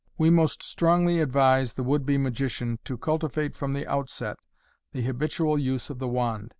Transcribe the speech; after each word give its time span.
We 0.17 0.31
most 0.31 0.63
strongly 0.63 1.19
advise 1.19 1.73
the 1.75 1.83
would 1.83 2.07
be 2.07 2.17
magician 2.17 2.79
to 2.85 2.97
cultivate 2.97 3.53
from 3.53 3.73
the 3.73 3.85
outset 3.85 4.39
the 4.93 5.03
habitual 5.03 5.59
use 5.59 5.91
of 5.91 5.99
the 5.99 6.07
wand. 6.07 6.49